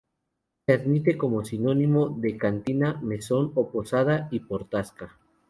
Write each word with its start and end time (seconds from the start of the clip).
Se 0.65 0.73
admite 0.73 1.15
como 1.15 1.45
sinónimo 1.45 2.09
de 2.09 2.35
cantina, 2.35 2.99
mesón 3.03 3.51
o 3.53 3.69
posada, 3.69 4.29
y 4.31 4.39
por 4.39 4.67
tasca. 4.67 5.19